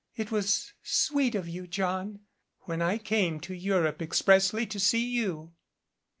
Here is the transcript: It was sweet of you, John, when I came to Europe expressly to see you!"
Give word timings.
It 0.15 0.31
was 0.31 0.73
sweet 0.81 1.35
of 1.35 1.47
you, 1.47 1.67
John, 1.67 2.21
when 2.61 2.81
I 2.81 2.97
came 2.97 3.39
to 3.41 3.53
Europe 3.53 4.01
expressly 4.01 4.65
to 4.65 4.79
see 4.79 5.05
you!" 5.07 5.53